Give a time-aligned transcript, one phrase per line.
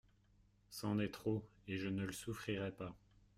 [0.71, 2.95] C'en est trop, et je ne le souffrirai pas.